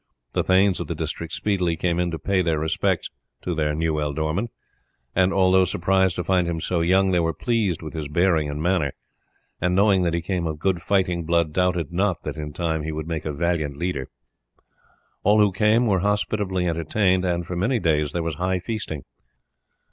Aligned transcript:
The 0.31 0.41
thanes 0.43 0.79
of 0.79 0.87
the 0.87 0.95
district 0.95 1.31
speedily 1.31 1.75
came 1.75 1.99
in 1.99 2.09
to 2.09 2.17
pay 2.17 2.41
their 2.41 2.57
respects 2.57 3.11
to 3.43 3.53
their 3.53 3.75
new 3.75 3.99
ealdorman, 3.99 4.47
and 5.15 5.31
although 5.31 5.63
surprised 5.63 6.15
to 6.15 6.23
find 6.23 6.47
him 6.47 6.59
so 6.59 6.81
young, 6.81 7.11
they 7.11 7.19
were 7.19 7.35
pleased 7.35 7.83
with 7.83 7.93
his 7.93 8.07
bearing 8.07 8.49
and 8.49 8.63
manner, 8.63 8.93
and 9.61 9.75
knowing 9.75 10.01
that 10.01 10.15
he 10.15 10.21
came 10.23 10.47
of 10.47 10.57
good 10.57 10.81
fighting 10.81 11.23
blood 11.23 11.53
doubted 11.53 11.93
not 11.93 12.23
that 12.23 12.35
in 12.35 12.51
time 12.51 12.81
he 12.81 12.91
would 12.91 13.07
make 13.07 13.25
a 13.25 13.31
valiant 13.31 13.77
leader. 13.77 14.09
All 15.21 15.37
who 15.37 15.51
came 15.51 15.85
were 15.85 15.99
hospitably 15.99 16.67
entertained, 16.67 17.23
and 17.23 17.45
for 17.45 17.55
many 17.55 17.77
days 17.77 18.11
there 18.11 18.23
was 18.23 18.33
high 18.41 18.57
feasting. 18.57 19.03